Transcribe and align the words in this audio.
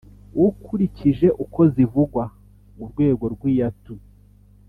Ukurikije 0.45 1.27
uko 1.43 1.59
zivugwa 1.73 2.23
(urwego 2.83 3.25
rw’iyatu), 3.33 3.93